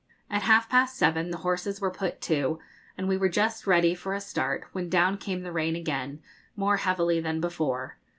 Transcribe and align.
At 0.31 0.41
half 0.41 0.67
past 0.67 0.97
seven 0.97 1.29
the 1.29 1.37
horses 1.45 1.79
were 1.79 1.91
put 1.91 2.21
to, 2.21 2.57
and 2.97 3.07
we 3.07 3.17
were 3.17 3.29
just 3.29 3.67
ready 3.67 3.93
for 3.93 4.15
a 4.15 4.19
start, 4.19 4.63
when 4.71 4.89
down 4.89 5.15
came 5.19 5.43
the 5.43 5.51
rain 5.51 5.75
again, 5.75 6.23
more 6.55 6.77
heavily 6.77 7.19
than 7.21 7.39
before. 7.39 7.99